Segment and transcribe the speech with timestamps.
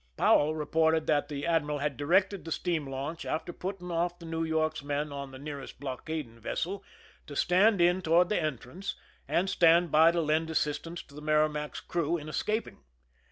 [0.17, 4.43] Powell reported that the admiral had directed the steam launch, after putting off the New
[4.43, 6.83] Yorh^s men on the nearest blockading vessel,
[7.27, 8.95] to stand in toward the entrance
[9.27, 12.79] and stand by to lend assistance to the Merrima&s crew in escaping.